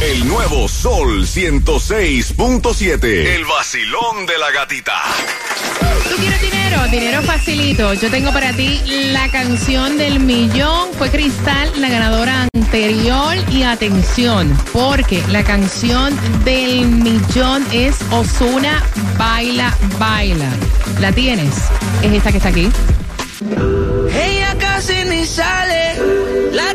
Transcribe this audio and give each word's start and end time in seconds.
El 0.00 0.26
nuevo 0.28 0.68
Sol 0.68 1.26
106.7. 1.26 3.04
El 3.04 3.44
vacilón 3.44 4.26
de 4.26 4.38
la 4.38 4.50
gatita. 4.50 5.00
¿Tú 6.10 6.16
quieres 6.16 6.42
dinero? 6.42 6.86
Dinero 6.90 7.22
facilito. 7.22 7.94
Yo 7.94 8.10
tengo 8.10 8.32
para 8.32 8.52
ti 8.52 8.80
la 9.12 9.30
canción 9.30 9.96
del 9.96 10.20
millón. 10.20 10.90
Fue 10.98 11.10
Cristal 11.10 11.72
la 11.80 11.88
ganadora 11.88 12.48
anterior. 12.54 13.36
Y 13.50 13.62
atención, 13.62 14.56
porque 14.72 15.22
la 15.28 15.42
canción 15.44 16.14
del 16.44 16.86
millón 16.86 17.66
es 17.72 17.96
Osuna 18.10 18.82
Baila, 19.16 19.76
Baila. 19.98 20.50
¿La 21.00 21.12
tienes? 21.12 21.54
Es 22.02 22.12
esta 22.12 22.30
que 22.30 22.38
está 22.38 22.50
aquí. 22.50 22.68
Ella 24.12 24.54
casi 24.58 25.04
ni 25.04 25.26
sale, 25.26 25.94
la 26.52 26.74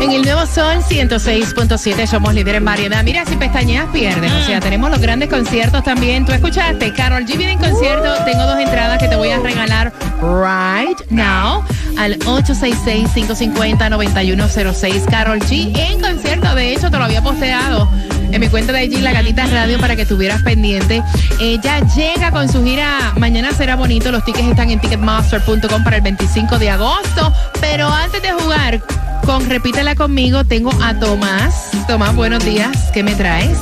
En 0.00 0.10
el 0.12 0.22
Nuevo 0.22 0.46
Sol 0.46 0.78
106.7 0.88 2.06
somos 2.06 2.32
líderes 2.32 2.58
en 2.58 2.64
variedad. 2.64 3.04
Mira, 3.04 3.26
si 3.26 3.36
pestañeas 3.36 3.86
pierdes. 3.92 4.32
O 4.32 4.46
sea, 4.46 4.58
tenemos 4.58 4.90
los 4.90 4.98
grandes 4.98 5.28
conciertos 5.28 5.84
también. 5.84 6.24
Tú 6.24 6.32
escuchaste, 6.32 6.94
Carol 6.94 7.26
G 7.26 7.36
viene 7.36 7.52
en 7.52 7.58
concierto. 7.58 8.10
Tengo 8.24 8.44
dos 8.44 8.58
entradas 8.58 8.98
que 8.98 9.08
te 9.08 9.16
voy 9.16 9.28
a 9.28 9.38
regalar 9.40 9.92
right 10.22 10.98
now 11.10 11.62
al 11.98 12.18
866-550-9106. 12.20 15.04
Carol 15.10 15.38
G 15.40 15.78
en 15.78 16.00
concierto. 16.00 16.54
De 16.54 16.72
hecho, 16.72 16.90
te 16.90 16.96
lo 16.96 17.04
había 17.04 17.20
posteado 17.20 17.86
en 18.32 18.40
mi 18.40 18.48
cuenta 18.48 18.72
de 18.72 18.78
allí, 18.78 19.02
La 19.02 19.12
Gatita 19.12 19.48
Radio, 19.48 19.78
para 19.78 19.96
que 19.96 20.02
estuvieras 20.02 20.42
pendiente. 20.42 21.02
Ella 21.40 21.80
llega 21.94 22.30
con 22.30 22.50
su 22.50 22.64
gira 22.64 23.12
Mañana 23.16 23.52
será 23.52 23.76
bonito. 23.76 24.10
Los 24.10 24.24
tickets 24.24 24.48
están 24.48 24.70
en 24.70 24.80
ticketmaster.com 24.80 25.84
para 25.84 25.96
el 25.96 26.02
25 26.02 26.58
de 26.58 26.70
agosto. 26.70 27.34
Pero 27.60 27.86
antes 27.88 28.22
de 28.22 28.32
jugar 28.32 28.80
con 29.24 29.48
Repítela 29.48 29.94
conmigo, 29.94 30.44
tengo 30.44 30.70
a 30.82 30.98
Tomás. 30.98 31.70
Tomás, 31.86 32.14
buenos 32.14 32.44
días. 32.44 32.90
¿Qué 32.92 33.02
me 33.02 33.14
traes? 33.14 33.58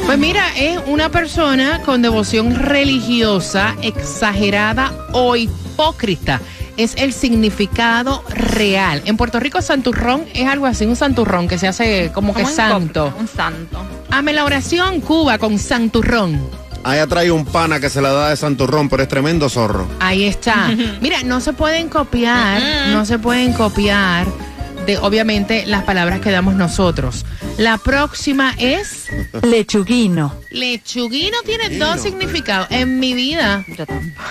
Pues 0.04 0.19
mira, 0.19 0.44
es 0.56 0.78
una 0.86 1.08
persona 1.10 1.80
con 1.84 2.02
devoción 2.02 2.54
religiosa 2.54 3.76
exagerada 3.82 4.92
o 5.12 5.36
hipócrita. 5.36 6.40
Es 6.77 6.94
el 6.97 7.12
significado 7.12 8.25
real. 8.28 9.03
En 9.05 9.16
Puerto 9.16 9.41
Rico, 9.41 9.60
santurrón 9.62 10.25
es 10.34 10.49
algo 10.49 10.66
así, 10.66 10.87
un 10.87 10.97
santurrón 10.97 11.49
que 11.49 11.59
se 11.59 11.69
hace 11.69 12.10
como 12.12 12.34
que 12.34 12.47
santo. 12.47 13.12
Un 13.19 13.28
santo. 13.28 13.84
Hazme 14.10 14.33
la 14.33 14.44
oración, 14.44 15.00
Cuba, 15.00 15.38
con 15.38 15.59
santurrón. 15.59 16.41
Allá 16.84 17.06
trae 17.06 17.31
un 17.31 17.44
pana 17.44 17.78
que 17.78 17.88
se 17.88 18.00
la 18.00 18.11
da 18.11 18.31
de 18.31 18.37
Santurrón, 18.37 18.88
pero 18.88 19.05
es 19.05 19.09
tremendo 19.09 19.49
zorro. 19.49 19.87
Ahí 20.00 20.25
está. 20.25 20.69
Mira, 21.00 21.22
no 21.22 21.41
se 21.41 21.53
pueden 21.53 21.88
copiar, 21.88 22.61
no 22.88 23.05
se 23.05 23.19
pueden 23.19 23.53
copiar 23.53 24.27
de 24.87 24.98
obviamente 24.98 25.65
las 25.66 25.84
palabras 25.84 26.20
que 26.20 26.31
damos 26.31 26.54
nosotros. 26.54 27.25
La 27.59 27.78
próxima 27.78 28.54
es 28.59 29.06
Lechuguino. 29.43 30.34
lechuguino 30.50 31.37
tiene 31.44 31.78
dos 31.78 32.00
significados. 32.00 32.69
En 32.70 32.98
mi 32.98 33.15
vida 33.15 33.65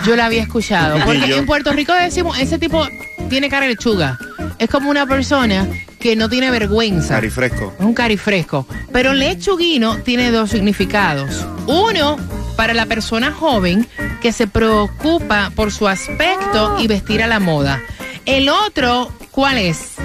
yo 0.06 0.16
la 0.16 0.26
había 0.26 0.42
escuchado, 0.42 1.00
porque 1.06 1.36
en 1.36 1.46
Puerto 1.46 1.72
Rico 1.72 1.94
decimos 1.94 2.40
ese 2.40 2.58
tipo 2.58 2.88
tiene 3.30 3.50
cara 3.50 3.66
de 3.66 3.74
lechuga. 3.74 4.18
Es 4.58 4.70
como 4.70 4.90
una 4.90 5.06
persona 5.06 5.68
que 6.00 6.16
no 6.16 6.30
tiene 6.30 6.52
vergüenza. 6.52 7.16
Carifresco. 7.16 7.74
Es 7.80 7.86
un 7.86 7.94
carifresco. 7.94 8.68
Pero 8.92 9.14
lechuguino 9.14 9.98
tiene 10.00 10.32
dos 10.32 10.50
significados. 10.50 11.46
Uno, 11.68 12.18
para 12.56 12.74
la 12.74 12.86
persona 12.86 13.32
joven 13.32 13.88
que 14.22 14.32
se 14.32 14.48
preocupa 14.48 15.52
por 15.56 15.72
su 15.72 15.88
aspecto 15.88 16.78
y 16.80 16.88
vestir 16.88 17.24
a 17.24 17.28
la 17.28 17.40
moda. 17.40 17.82
El 18.26 18.50
otro, 18.50 19.12
¿cuál 19.32 19.58
es? 19.58 19.96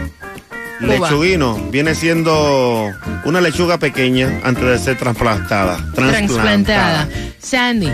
Cuba. 0.78 1.08
Lechuguino 1.08 1.54
viene 1.70 1.94
siendo 1.94 2.90
una 3.24 3.40
lechuga 3.40 3.78
pequeña 3.78 4.40
antes 4.44 4.64
de 4.64 4.78
ser 4.78 4.98
trasplantada. 4.98 5.78
Transplantada. 5.94 7.08
Sandy, 7.38 7.90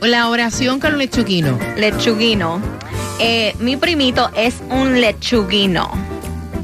la 0.00 0.28
oración 0.28 0.80
con 0.80 0.96
lechuguino. 0.98 1.58
Lechuguino. 1.76 2.60
Eh, 3.18 3.54
mi 3.60 3.76
primito 3.76 4.30
es 4.36 4.54
un 4.70 5.00
lechuguino. 5.00 5.90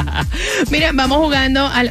Mira, 0.70 0.90
vamos 0.94 1.18
jugando 1.18 1.66
al 1.66 1.90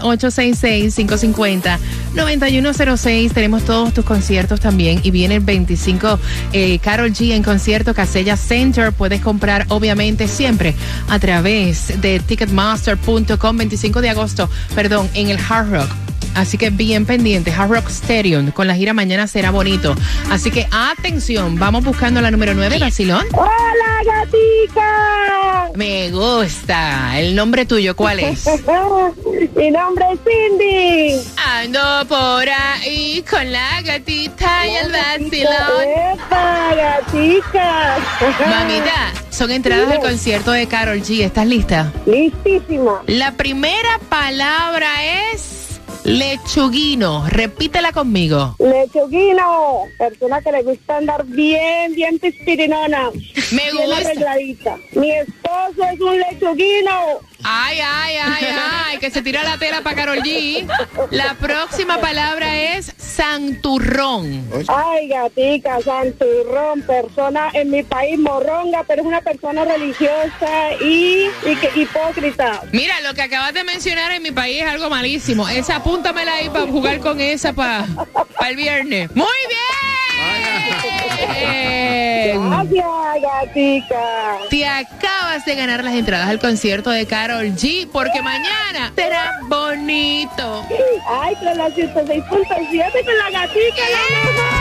866-550-9106. 1.33 3.33
Tenemos 3.33 3.63
todos 3.63 3.93
tus 3.93 4.05
conciertos 4.05 4.59
también. 4.59 4.99
Y 5.03 5.11
viene 5.11 5.35
el 5.35 5.41
25 5.41 6.19
eh, 6.53 6.79
Carol 6.79 7.11
G 7.11 7.31
en 7.31 7.43
concierto 7.43 7.93
Casella 7.93 8.37
Center. 8.37 8.91
Puedes 8.91 9.21
comprar, 9.21 9.65
obviamente, 9.69 10.27
siempre 10.27 10.73
a 11.09 11.19
través 11.19 12.01
de 12.01 12.19
Ticketmaster.com. 12.19 13.57
25 13.57 14.01
de 14.01 14.09
agosto, 14.09 14.49
perdón, 14.73 15.09
en 15.13 15.29
el 15.29 15.37
Hard 15.37 15.71
Rock. 15.71 15.89
Así 16.35 16.57
que 16.57 16.69
bien 16.69 17.05
pendiente, 17.05 17.51
Hard 17.51 17.71
Rock 17.71 17.89
Stadium. 17.89 18.51
Con 18.51 18.67
la 18.67 18.75
gira 18.75 18.93
mañana 18.93 19.25
será 19.27 19.51
bonito. 19.51 19.95
Así 20.29 20.51
que 20.51 20.67
atención, 20.71 21.57
vamos 21.57 21.85
buscando 21.85 22.21
la 22.21 22.29
número 22.29 22.53
9, 22.53 22.77
Basilón. 22.79 23.25
¡Hola, 23.31 24.01
gatica! 24.05 25.54
Me 25.75 26.09
gusta. 26.09 27.19
¿El 27.19 27.35
nombre 27.35 27.65
tuyo 27.65 27.95
cuál 27.95 28.19
es? 28.19 28.45
Mi 29.55 29.71
nombre 29.71 30.05
es 30.13 30.19
Cindy. 30.23 31.21
Ando 31.37 31.79
por 32.07 32.47
ahí 32.49 33.23
con 33.29 33.51
la 33.51 33.81
gatita 33.81 34.67
y 34.67 34.75
el 34.75 34.91
vacilón. 34.91 36.13
¡Epa, 36.13 36.75
gatica! 36.75 37.97
Mamita, 38.49 39.13
son 39.29 39.51
entradas 39.51 39.91
al 39.91 39.99
concierto 39.99 40.51
de 40.51 40.67
Carol 40.67 41.01
G. 41.01 41.23
¿Estás 41.23 41.47
lista? 41.47 41.91
Listísima. 42.05 43.01
La 43.07 43.31
primera 43.33 43.99
palabra 44.09 44.89
es 45.33 45.64
lechuguino. 46.05 47.25
Repítela 47.27 47.91
conmigo. 47.91 48.55
Lechuguino, 48.59 49.83
persona 49.97 50.41
que 50.41 50.51
le 50.51 50.63
gusta 50.63 50.97
andar 50.97 51.25
bien, 51.25 51.93
bien 51.93 52.19
pispirinona. 52.19 53.09
Me 53.51 53.71
bien 53.71 53.75
gusta. 53.87 53.97
arregladita. 53.97 54.77
Mi 54.93 55.11
esposo 55.11 55.83
es 55.91 55.99
un 55.99 56.17
lechuguino. 56.19 57.19
Ay, 57.47 57.79
ay, 57.79 58.15
ay, 58.17 58.45
ay, 58.87 58.97
que 58.97 59.11
se 59.11 59.21
tira 59.21 59.43
la 59.43 59.57
tela 59.59 59.81
para 59.81 59.95
Carol 59.95 60.17
G. 60.23 60.67
La 61.11 61.35
próxima 61.35 61.99
palabra 61.99 62.57
es 62.57 62.91
santurrón. 62.97 64.43
Ay, 64.67 65.07
gatica, 65.07 65.79
santurrón, 65.81 66.81
persona 66.81 67.51
en 67.53 67.69
mi 67.69 67.83
país 67.83 68.17
morronga, 68.17 68.83
pero 68.87 69.01
es 69.03 69.07
una 69.07 69.21
persona 69.21 69.63
religiosa 69.63 70.73
y, 70.81 71.27
y 71.45 71.55
que- 71.55 71.71
hipócrita. 71.81 72.63
Mira, 72.71 72.99
lo 73.01 73.13
que 73.13 73.21
acabas 73.21 73.53
de 73.53 73.63
mencionar 73.63 74.11
en 74.11 74.23
mi 74.23 74.31
país 74.31 74.63
es 74.63 74.67
algo 74.67 74.89
malísimo. 74.89 75.47
Esa 75.47 75.75
apúntamela 75.77 76.33
ahí 76.35 76.49
para 76.49 76.65
jugar 76.65 76.99
con 76.99 77.21
esa 77.21 77.53
para 77.53 77.85
el 78.49 78.55
viernes. 78.55 79.09
¡Muy 79.15 79.27
bien! 79.47 79.94
Gracias, 82.65 82.87
gatica. 83.21 84.37
Te 84.49 84.65
acabas 84.65 85.45
de 85.45 85.55
ganar 85.55 85.83
las 85.83 85.93
entradas 85.93 86.29
al 86.29 86.39
concierto 86.39 86.89
de 86.89 87.05
Carol 87.05 87.47
G 87.55 87.87
porque 87.91 88.21
mañana 88.21 88.91
será 88.95 89.39
bonito. 89.43 90.65
Ay, 91.07 91.35
con 91.35 91.57
la 91.57 91.67
106.7 91.69 92.25
con 92.25 93.17
la 93.17 93.29
gatica, 93.31 93.83
la 93.91 94.17
mejor. 94.17 94.54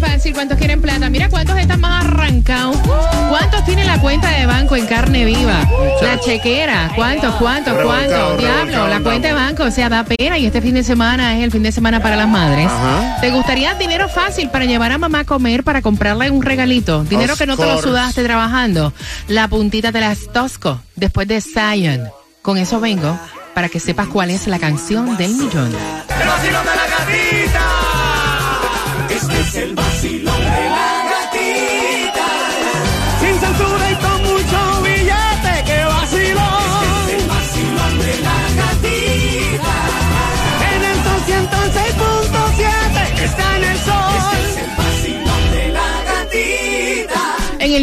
Fácil. 0.00 0.32
¿Cuántos 0.32 0.58
quieren 0.58 0.80
plata? 0.80 1.08
Mira 1.10 1.28
cuántos 1.28 1.58
están 1.58 1.80
más 1.80 2.04
arrancados. 2.04 2.76
¿Cuántos 3.28 3.64
tienen 3.64 3.86
la 3.86 4.00
cuenta 4.00 4.28
de 4.30 4.46
banco 4.46 4.76
en 4.76 4.86
carne 4.86 5.24
viva? 5.24 5.68
La 6.02 6.18
chequera. 6.20 6.90
¿Cuántos, 6.96 7.34
cuántos, 7.36 7.74
cuántos? 7.82 8.38
Diablo, 8.38 8.88
la 8.88 9.00
cuenta 9.00 9.28
de 9.28 9.34
banco. 9.34 9.64
O 9.64 9.70
sea, 9.70 9.88
da 9.88 10.04
pena. 10.04 10.38
Y 10.38 10.46
este 10.46 10.60
fin 10.60 10.74
de 10.74 10.82
semana 10.82 11.36
es 11.36 11.44
el 11.44 11.50
fin 11.50 11.62
de 11.62 11.72
semana 11.72 12.02
para 12.02 12.16
las 12.16 12.28
madres. 12.28 12.66
Ajá. 12.66 13.20
¿Te 13.20 13.30
gustaría 13.30 13.74
dinero 13.74 14.08
fácil 14.08 14.48
para 14.50 14.64
llevar 14.64 14.92
a 14.92 14.98
mamá 14.98 15.20
a 15.20 15.24
comer, 15.24 15.62
para 15.62 15.82
comprarle 15.82 16.30
un 16.30 16.42
regalito? 16.42 17.04
Dinero 17.04 17.34
Of 17.34 17.38
que 17.38 17.46
no 17.46 17.56
te 17.56 17.66
lo 17.66 17.80
sudaste 17.80 18.24
trabajando. 18.24 18.92
La 19.28 19.48
puntita 19.48 19.92
de 19.92 20.00
las 20.00 20.32
Tosco, 20.32 20.80
después 20.96 21.28
de 21.28 21.40
Zion. 21.40 22.08
Con 22.42 22.56
eso 22.56 22.80
vengo 22.80 23.18
para 23.54 23.68
que 23.68 23.80
sepas 23.80 24.08
cuál 24.08 24.30
es 24.30 24.46
la 24.46 24.58
canción 24.58 25.16
del 25.16 25.34
millón. 25.34 25.72
Vacilón 26.08 26.64
de 26.64 26.76
la 26.76 26.86
gatita. 26.86 27.79
Este 29.20 29.38
es 29.38 29.54
el 29.56 29.74
vacilón 29.74 30.40
de 30.40 30.70
la 30.70 30.89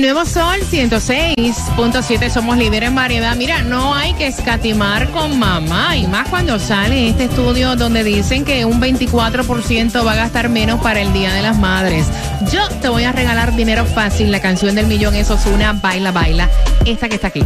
Nuevo 0.07 0.25
Sol 0.25 0.61
106.7 0.61 2.29
somos 2.29 2.55
líder 2.55 2.83
en 2.83 2.95
variedad. 2.95 3.35
Mira, 3.35 3.63
no 3.63 3.93
hay 3.93 4.13
que 4.13 4.27
escatimar 4.27 5.09
con 5.09 5.37
mamá. 5.37 5.97
Y 5.97 6.07
más 6.07 6.29
cuando 6.29 6.59
sale 6.59 7.09
este 7.09 7.25
estudio 7.25 7.75
donde 7.75 8.05
dicen 8.05 8.45
que 8.45 8.63
un 8.63 8.79
24% 8.79 10.07
va 10.07 10.13
a 10.13 10.15
gastar 10.15 10.47
menos 10.47 10.79
para 10.79 11.01
el 11.01 11.11
Día 11.11 11.33
de 11.33 11.41
las 11.41 11.57
Madres. 11.57 12.07
Yo 12.53 12.69
te 12.81 12.87
voy 12.87 13.03
a 13.03 13.11
regalar 13.11 13.53
dinero 13.53 13.85
fácil. 13.85 14.31
La 14.31 14.39
canción 14.39 14.75
del 14.75 14.87
millón 14.87 15.13
es 15.13 15.29
Osuna, 15.29 15.73
Baila, 15.73 16.13
Baila. 16.13 16.49
Esta 16.85 17.09
que 17.09 17.15
está 17.15 17.27
aquí. 17.27 17.43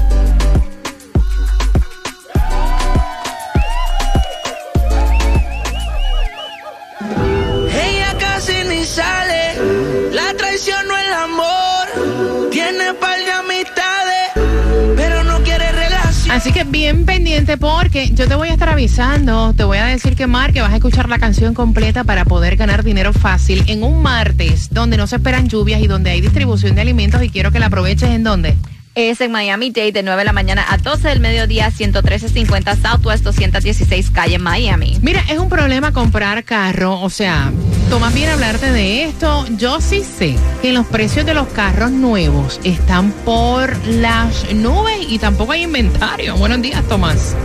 Así 16.41 16.53
que 16.53 16.63
bien 16.63 17.05
pendiente 17.05 17.55
porque 17.55 18.09
yo 18.15 18.27
te 18.27 18.33
voy 18.33 18.49
a 18.49 18.53
estar 18.53 18.67
avisando, 18.67 19.53
te 19.53 19.63
voy 19.63 19.77
a 19.77 19.85
decir 19.85 20.15
que 20.15 20.25
marque, 20.25 20.59
vas 20.59 20.73
a 20.73 20.77
escuchar 20.77 21.07
la 21.07 21.19
canción 21.19 21.53
completa 21.53 22.03
para 22.03 22.25
poder 22.25 22.55
ganar 22.55 22.83
dinero 22.83 23.13
fácil 23.13 23.63
en 23.67 23.83
un 23.83 24.01
martes 24.01 24.69
donde 24.71 24.97
no 24.97 25.05
se 25.05 25.17
esperan 25.17 25.49
lluvias 25.49 25.81
y 25.81 25.85
donde 25.85 26.09
hay 26.09 26.19
distribución 26.19 26.73
de 26.73 26.81
alimentos 26.81 27.21
y 27.21 27.29
quiero 27.29 27.51
que 27.51 27.59
la 27.59 27.67
aproveches 27.67 28.09
en 28.09 28.23
donde. 28.23 28.57
Es 28.95 29.21
en 29.21 29.31
Miami 29.31 29.69
Dade 29.69 29.91
de 29.91 30.01
9 30.01 30.17
de 30.17 30.25
la 30.25 30.33
mañana 30.33 30.65
a 30.67 30.77
12 30.77 31.09
del 31.09 31.19
mediodía, 31.19 31.69
11350 31.69 32.75
Southwest 32.75 33.23
216 33.23 34.09
calle 34.09 34.39
Miami. 34.39 34.97
Mira, 35.03 35.23
es 35.29 35.38
un 35.38 35.47
problema 35.47 35.93
comprar 35.93 36.43
carro, 36.43 36.99
o 37.01 37.11
sea, 37.11 37.51
tomas 37.91 38.13
bien 38.13 38.29
hablarte 38.29 38.71
de 38.71 39.03
esto. 39.03 39.45
Yo 39.57 39.81
sí 39.81 40.01
sé 40.01 40.38
que 40.61 40.71
los 40.71 40.88
precios 40.88 41.25
de 41.25 41.33
los 41.33 41.49
carros 41.49 41.91
nuevos 41.91 42.57
están 42.63 43.11
por 43.11 43.85
las 43.85 44.53
nubes 44.53 45.07
y 45.09 45.19
tampoco 45.19 45.51
hay 45.51 45.63
inventario. 45.63 46.38
Buenos 46.38 46.62
días, 46.62 46.88
Tomás. 46.88 47.36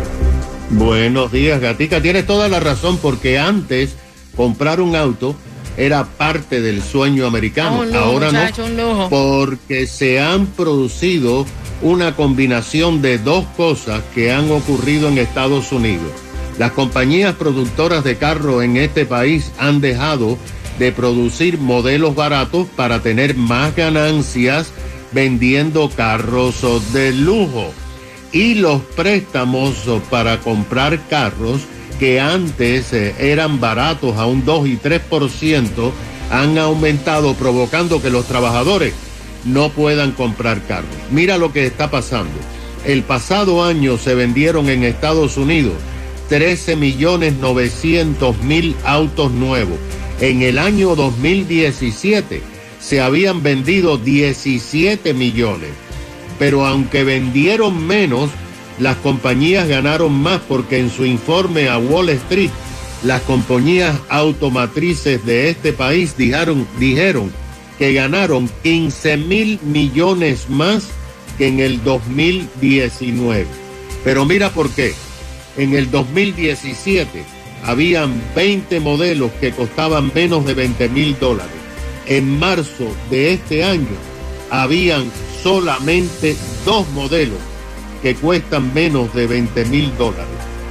Buenos 0.71 1.33
días, 1.33 1.61
Gatica. 1.61 2.01
Tienes 2.01 2.29
toda 2.29 2.49
la 2.49 2.61
razón 2.61 2.97
porque 2.99 3.41
antes 3.41 3.97
comprar 4.37 4.81
un 4.81 4.95
auto 4.95 5.35
era 5.77 6.05
parte 6.05 6.61
del 6.61 6.81
sueño 6.81 7.27
americano. 7.27 7.85
Lujo, 7.85 7.99
Ahora 7.99 8.27
muchacho, 8.27 8.69
no, 8.69 9.09
porque 9.11 9.89
se 9.89 10.21
han 10.21 10.47
producido 10.47 11.45
una 11.83 12.15
combinación 12.15 13.03
de 13.03 13.19
dos 13.19 13.45
cosas 13.57 14.01
que 14.15 14.31
han 14.31 14.49
ocurrido 14.53 15.09
en 15.09 15.19
Estados 15.19 15.73
Unidos. 15.73 16.13
Las 16.59 16.73
compañías 16.73 17.35
productoras 17.35 18.03
de 18.03 18.17
carros 18.17 18.65
en 18.65 18.77
este 18.77 19.05
país 19.05 19.53
han 19.59 19.81
dejado 19.81 20.39
de 20.79 20.93
producir 20.93 21.59
modelos 21.59 22.15
baratos 22.15 22.67
para 22.77 23.01
tener 23.01 23.37
más 23.37 23.77
ganancias 23.77 24.73
vendiendo 25.13 25.91
carros 25.91 26.63
de 26.93 27.13
lujo 27.13 27.73
y 28.33 28.55
los 28.55 28.83
préstamos 28.83 29.77
para 30.11 30.41
comprar 30.41 31.01
carros 31.09 31.63
que 31.99 32.21
antes 32.21 32.93
eh, 32.93 33.15
eran 33.19 33.61
baratos 33.61 34.17
a 34.17 34.27
un 34.27 34.45
2 34.45 34.69
y 34.69 34.77
3% 34.77 35.93
han 36.31 36.59
aumentado 36.59 37.35
provocando 37.35 38.03
que 38.03 38.11
los 38.11 38.27
trabajadores 38.27 38.93
no 39.45 39.71
puedan 39.71 40.13
comprar 40.13 40.61
carros. 40.67 40.91
Mira 41.11 41.39
lo 41.39 41.53
que 41.53 41.67
está 41.67 41.91
pasando. 41.91 42.35
El 42.85 43.03
pasado 43.03 43.65
año 43.65 43.97
se 43.97 44.15
vendieron 44.15 44.69
en 44.69 44.85
Estados 44.85 45.37
Unidos 45.37 45.75
13 46.29 46.77
millones 46.77 47.35
900 47.35 48.43
mil 48.43 48.75
autos 48.85 49.33
nuevos. 49.33 49.79
En 50.21 50.43
el 50.43 50.59
año 50.59 50.95
2017 50.97 52.43
se 52.81 53.01
habían 53.01 53.43
vendido 53.43 53.99
17 53.99 55.15
millones 55.15 55.71
pero 56.39 56.67
aunque 56.67 57.05
vendieron 57.05 57.87
menos, 57.87 58.31
las 58.79 58.97
compañías 58.97 59.69
ganaron 59.69 60.13
más 60.13 60.41
porque 60.47 60.79
en 60.79 60.91
su 60.91 61.05
informe 61.05 61.69
a 61.69 61.79
Wall 61.79 62.11
Street, 62.11 62.51
las 63.03 63.23
compañías 63.23 63.97
automatrices 64.09 65.25
de 65.25 65.51
este 65.51 65.73
país 65.73 66.17
dijeron, 66.17 66.67
dijeron 66.79 67.33
que 67.79 67.93
ganaron 67.93 68.51
15 68.63 69.17
mil 69.19 69.61
millones 69.63 70.49
más 70.49 70.89
que 71.39 71.49
en 71.49 71.61
el 71.61 71.83
2019. 71.83 73.47
Pero 74.05 74.25
mira 74.25 74.51
por 74.51 74.71
qué. 74.71 74.95
En 75.57 75.75
el 75.75 75.91
2017 75.91 77.25
habían 77.65 78.21
20 78.35 78.81
modelos 78.81 79.33
que 79.41 79.53
costaban 79.53 80.13
menos 80.15 80.45
de 80.45 80.55
20 80.55 80.89
mil 80.91 81.19
dólares. 81.19 81.53
En 82.07 82.39
marzo 82.39 82.95
de 83.11 83.33
este 83.33 83.65
año 83.65 83.97
habían 84.51 85.11
solamente 85.43 86.37
dos 86.65 86.89
modelos 86.91 87.39
que 88.03 88.15
cuestan 88.15 88.73
menos 88.75 89.13
de 89.15 89.27
20 89.27 89.65
mil 89.67 89.97
dólares. 89.97 90.27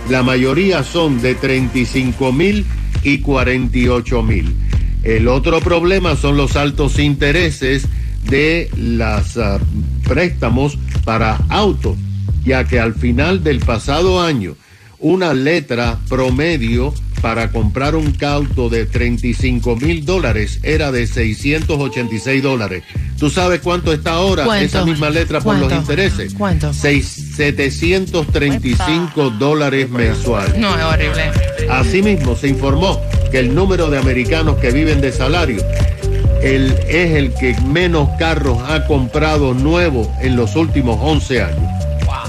La 0.09 0.21
mayoría 0.21 0.83
son 0.83 1.19
de 1.21 1.33
35 1.33 2.31
mil 2.31 2.65
y 3.03 3.19
48 3.19 4.21
mil. 4.21 4.55
El 5.03 5.27
otro 5.27 5.59
problema 5.61 6.15
son 6.15 6.37
los 6.37 6.55
altos 6.55 6.99
intereses 6.99 7.87
de 8.29 8.69
los 8.77 9.37
préstamos 10.07 10.77
para 11.03 11.37
autos, 11.49 11.97
ya 12.43 12.65
que 12.65 12.79
al 12.79 12.93
final 12.93 13.43
del 13.43 13.59
pasado 13.59 14.21
año 14.21 14.55
una 15.05 15.35
letra 15.35 15.99
promedio 16.09 16.91
para 17.21 17.51
comprar 17.51 17.95
un 17.95 18.11
cauto 18.13 18.69
de 18.69 18.87
35 18.87 19.75
mil 19.75 20.03
dólares 20.03 20.59
era 20.63 20.91
de 20.91 21.05
686 21.05 22.41
dólares. 22.41 22.81
¿Tú 23.19 23.29
sabes 23.29 23.59
cuánto 23.61 23.93
está 23.93 24.13
ahora 24.13 24.45
¿Cuánto? 24.45 24.65
esa 24.65 24.83
misma 24.83 25.11
letra 25.11 25.41
por 25.41 25.57
los 25.59 25.71
intereses? 25.71 26.33
¿Cuánto? 26.33 26.73
Seis- 26.73 27.33
735 27.35 29.29
dólares 29.29 29.91
mensuales. 29.91 30.57
No, 30.57 30.75
es 30.75 30.83
horrible. 30.83 31.31
Asimismo, 31.69 32.35
se 32.35 32.47
informó 32.47 32.99
que 33.31 33.37
el 33.37 33.53
número 33.53 33.91
de 33.91 33.99
americanos 33.99 34.57
que 34.57 34.71
viven 34.71 35.01
de 35.01 35.11
salario 35.11 35.63
el, 36.41 36.71
es 36.89 37.11
el 37.13 37.31
que 37.35 37.55
menos 37.61 38.09
carros 38.17 38.57
ha 38.67 38.87
comprado 38.87 39.53
nuevo 39.53 40.11
en 40.21 40.35
los 40.35 40.55
últimos 40.55 40.97
11 40.99 41.43
años. 41.43 41.71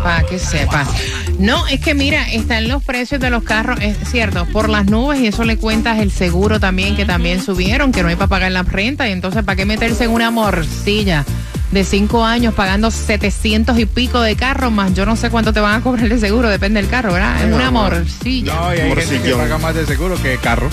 Para 0.02 0.22
que 0.24 0.38
sepas. 0.38 0.88
No, 1.38 1.66
es 1.66 1.80
que 1.80 1.94
mira, 1.94 2.30
están 2.30 2.68
los 2.68 2.82
precios 2.82 3.20
de 3.20 3.30
los 3.30 3.42
carros, 3.42 3.78
es 3.82 3.96
cierto, 4.08 4.46
por 4.46 4.68
las 4.68 4.86
nubes 4.86 5.20
y 5.20 5.26
eso 5.26 5.44
le 5.44 5.58
cuentas 5.58 5.98
el 5.98 6.10
seguro 6.10 6.58
también, 6.60 6.96
que 6.96 7.04
también 7.04 7.42
subieron, 7.42 7.92
que 7.92 8.02
no 8.02 8.08
hay 8.08 8.16
para 8.16 8.28
pagar 8.28 8.52
la 8.52 8.62
renta 8.62 9.08
y 9.08 9.12
entonces 9.12 9.44
¿para 9.44 9.56
qué 9.56 9.66
meterse 9.66 10.04
en 10.04 10.10
una 10.10 10.30
morcilla? 10.30 11.24
De 11.70 11.84
cinco 11.84 12.24
años 12.24 12.54
pagando 12.54 12.90
700 12.90 13.78
y 13.78 13.86
pico 13.86 14.20
de 14.20 14.36
carro 14.36 14.70
más. 14.70 14.94
Yo 14.94 15.04
no 15.04 15.16
sé 15.16 15.30
cuánto 15.30 15.52
te 15.52 15.60
van 15.60 15.74
a 15.74 15.82
cobrar 15.82 16.08
de 16.08 16.18
seguro, 16.18 16.48
depende 16.48 16.80
del 16.80 16.88
carro, 16.88 17.12
¿verdad? 17.12 17.44
Es 17.44 17.52
una 17.52 17.70
morcilla. 17.70 18.54
No, 18.54 18.74
y 18.74 18.78
hay 18.78 18.94
gente 18.94 19.20
que 19.20 19.34
paga 19.34 19.58
más 19.58 19.74
de 19.74 19.84
seguro 19.84 20.20
que 20.22 20.28
de 20.28 20.38
carro. 20.38 20.70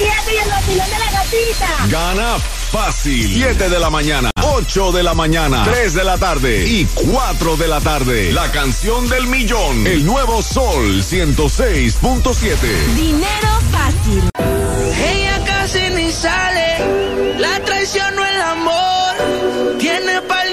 106.7 0.00 0.32
y 0.32 0.36
el 0.36 0.50
vacilón 0.50 0.90
de 0.90 0.98
la 0.98 1.10
gatita. 1.12 1.86
Gana 1.88 2.38
fácil. 2.38 3.34
7 3.34 3.68
de 3.68 3.78
la 3.78 3.90
mañana, 3.90 4.30
8 4.42 4.92
de 4.92 5.02
la 5.02 5.14
mañana, 5.14 5.64
3 5.64 5.94
de 5.94 6.04
la 6.04 6.16
tarde 6.16 6.66
y 6.66 6.86
4 6.86 7.56
de 7.56 7.68
la 7.68 7.80
tarde. 7.80 8.32
La 8.32 8.50
canción 8.50 9.08
del 9.08 9.26
millón. 9.26 9.86
El 9.86 10.06
nuevo 10.06 10.42
Sol 10.42 11.02
106.7. 11.02 12.56
Dinero 12.94 13.60
fácil. 13.70 14.30
Ella 14.38 15.44
casi 15.44 15.90
ni 15.90 16.10
sale, 16.10 17.38
la 17.38 17.60
traición 17.64 18.14
no 18.16 18.24
el 18.24 18.40
amor. 18.40 19.78
Tiene 19.78 20.22
par 20.22 20.49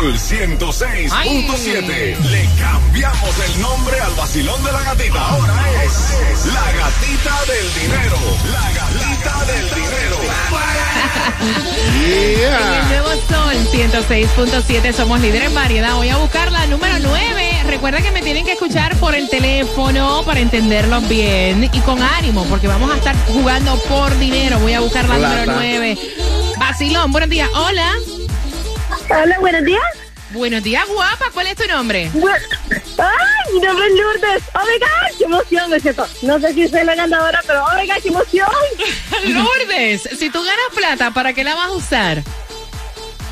Sol 0.00 0.14
106.7. 0.14 1.84
Le 1.84 2.48
cambiamos 2.58 3.38
el 3.46 3.60
nombre 3.60 4.00
al 4.00 4.14
vacilón 4.14 4.64
de 4.64 4.72
la 4.72 4.82
gatita. 4.82 5.28
Ahora 5.28 5.62
es 5.84 6.46
la 6.46 6.72
gatita 6.72 7.44
del 7.52 7.74
dinero. 7.74 8.16
La 8.50 8.72
gatita 8.72 9.44
del 9.44 9.68
dinero. 9.74 10.16
En 12.06 12.72
el 12.72 12.88
nuevo 12.88 13.10
Sol 13.28 13.54
106.7 13.74 14.94
somos 14.94 15.20
líderes 15.20 15.48
en 15.48 15.54
variedad. 15.54 15.94
Voy 15.96 16.08
a 16.08 16.16
buscar 16.16 16.50
la 16.50 16.66
número 16.66 16.98
9. 16.98 17.64
Recuerda 17.66 18.00
que 18.00 18.10
me 18.10 18.22
tienen 18.22 18.46
que 18.46 18.52
escuchar 18.52 18.96
por 18.96 19.14
el 19.14 19.28
teléfono 19.28 20.22
para 20.24 20.40
entenderlos 20.40 21.06
bien 21.10 21.64
y 21.64 21.80
con 21.80 22.02
ánimo, 22.02 22.46
porque 22.46 22.68
vamos 22.68 22.90
a 22.90 22.96
estar 22.96 23.14
jugando 23.26 23.78
por 23.82 24.18
dinero. 24.18 24.60
Voy 24.60 24.72
a 24.72 24.80
buscar 24.80 25.06
la 25.06 25.18
Plata. 25.18 25.44
número 25.44 25.56
9. 25.56 25.98
Basilón, 26.58 27.12
buenos 27.12 27.28
días. 27.28 27.50
Hola. 27.54 27.92
Hola, 29.10 29.38
buenos 29.40 29.64
días. 29.64 29.82
Buenos 30.30 30.62
días, 30.62 30.86
guapa. 30.88 31.26
¿Cuál 31.34 31.48
es 31.48 31.56
tu 31.56 31.66
nombre? 31.66 32.10
Ay, 32.98 33.54
mi 33.54 33.60
nombre 33.60 33.86
es 33.86 33.92
Lourdes. 33.94 34.42
Oh 34.54 34.60
my 34.60 34.78
God, 34.78 35.18
qué 35.18 35.24
emoción, 35.24 35.70
me 35.70 35.80
siento. 35.80 36.06
No 36.22 36.38
sé 36.38 36.54
si 36.54 36.68
soy 36.68 36.84
la 36.84 36.94
ganadora, 36.94 37.40
pero 37.46 37.64
oh 37.64 37.74
my 37.80 37.86
God, 37.86 37.96
qué 38.02 38.08
emoción. 38.08 38.48
Lourdes, 39.26 40.02
si 40.18 40.30
tú 40.30 40.38
ganas 40.42 40.64
plata, 40.74 41.10
¿para 41.12 41.32
qué 41.32 41.42
la 41.44 41.54
vas 41.54 41.66
a 41.68 41.72
usar? 41.72 42.22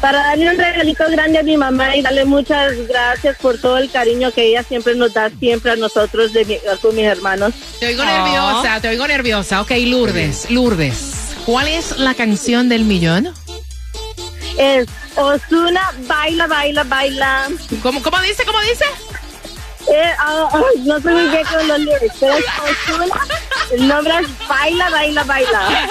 Para 0.00 0.18
darle 0.28 0.50
un 0.50 0.56
regalito 0.58 1.04
grande 1.10 1.38
a 1.38 1.42
mi 1.42 1.56
mamá 1.56 1.96
y 1.96 2.02
darle 2.02 2.24
muchas 2.24 2.72
gracias 2.88 3.36
por 3.38 3.58
todo 3.60 3.78
el 3.78 3.90
cariño 3.90 4.30
que 4.32 4.44
ella 4.46 4.62
siempre 4.62 4.94
nos 4.94 5.12
da 5.12 5.28
siempre 5.40 5.72
a 5.72 5.76
nosotros 5.76 6.32
de 6.32 6.44
mi- 6.44 6.58
con 6.80 6.94
mis 6.94 7.04
hermanos. 7.04 7.52
Te 7.80 7.86
oigo 7.88 8.04
nerviosa, 8.04 8.80
te 8.80 8.88
oigo 8.88 9.06
nerviosa. 9.08 9.60
Ok, 9.60 9.72
Lourdes, 9.86 10.50
Lourdes. 10.50 11.14
¿Cuál 11.46 11.66
es 11.68 11.98
la 11.98 12.14
canción 12.14 12.68
del 12.68 12.84
millón? 12.84 13.32
Es 14.56 14.86
Osuna, 15.18 15.92
baila, 16.06 16.46
baila, 16.46 16.84
baila. 16.84 17.48
¿Cómo, 17.82 18.02
cómo 18.02 18.20
dice? 18.20 18.44
¿Cómo 18.44 18.60
dice? 18.60 18.84
Eh, 19.90 20.12
ah, 20.18 20.48
no 20.84 21.00
sé 21.00 21.08
muy 21.10 21.28
bien 21.28 21.44
con 21.46 21.66
los 21.68 21.78
lyrics, 21.80 22.14
pero 22.20 22.34
es 22.34 22.44
Osuna. 22.88 23.14
El 23.72 23.88
nombre 23.88 24.14
es 24.20 24.48
Baila, 24.48 24.90
baila, 24.90 25.24
baila. 25.24 25.88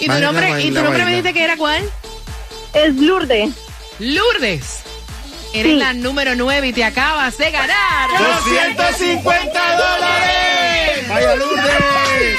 ¿Y 0.00 0.06
tu 0.06 0.12
Baila, 0.12 0.26
nombre, 0.26 0.48
¿y 0.62 0.68
tu 0.68 0.74
baila, 0.74 0.82
nombre 0.82 1.04
me 1.04 1.10
dijiste 1.10 1.32
que 1.34 1.44
era 1.44 1.56
cuál? 1.56 1.90
Es 2.74 2.94
Lourdes. 2.96 3.50
Lourdes. 3.98 4.80
Eres 5.54 5.72
Sí. 5.72 5.78
la 5.78 5.94
número 5.94 6.34
9 6.36 6.68
y 6.68 6.72
te 6.74 6.84
acabas 6.84 7.38
de 7.38 7.50
ganar. 7.50 8.10
250 8.18 9.76
dólares. 9.76 11.08
Vaya 11.08 11.34
Lourdes. 11.36 12.38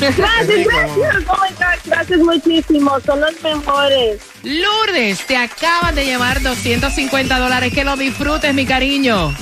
Gracias, 0.00 0.66
gracias. 0.66 1.16
Oh 1.28 1.36
my 1.42 1.50
God, 1.54 1.78
gracias 1.84 2.18
muchísimo. 2.20 2.98
Son 3.04 3.20
los 3.20 3.42
mejores. 3.42 4.20
Lourdes, 4.42 5.20
te 5.26 5.36
acabas 5.36 5.94
de 5.94 6.04
llevar 6.04 6.42
250 6.42 7.38
dólares. 7.38 7.72
Que 7.72 7.84
lo 7.84 7.96
disfrutes, 7.96 8.52
mi 8.54 8.66
cariño. 8.66 9.32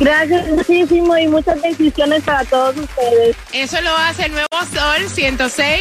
Gracias 0.00 0.48
muchísimo 0.48 1.16
y 1.18 1.28
muchas 1.28 1.60
bendiciones 1.60 2.22
para 2.22 2.44
todos 2.44 2.76
ustedes. 2.76 3.36
Eso 3.52 3.80
lo 3.80 3.96
hace 3.96 4.26
el 4.26 4.32
nuevo 4.32 4.48
Sol 4.72 5.08
106. 5.08 5.80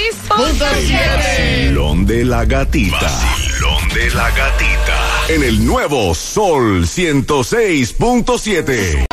Vacilón 0.60 2.06
de 2.06 2.26
la 2.26 2.46
gatita. 2.46 3.00
Vacilón 3.00 3.90
de 3.90 4.10
la 4.12 4.30
gatita. 4.32 4.98
En 5.30 5.44
el 5.44 5.66
nuevo 5.66 6.14
Sol 6.16 6.86
106.7. 6.86 9.06